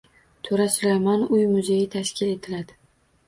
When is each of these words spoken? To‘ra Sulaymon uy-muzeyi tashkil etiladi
To‘ra 0.47 0.65
Sulaymon 0.75 1.27
uy-muzeyi 1.37 1.85
tashkil 1.97 2.33
etiladi 2.39 2.79